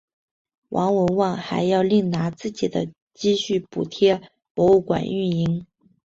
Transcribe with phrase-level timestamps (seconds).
[0.69, 4.19] 王文旺还要另拿自己的积蓄补贴
[4.55, 5.67] 博物馆运营。